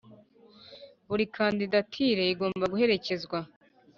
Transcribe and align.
Buri 1.07 1.25
kandidatire 1.35 2.23
igomba 2.33 2.65
guherekezwa 2.71 3.39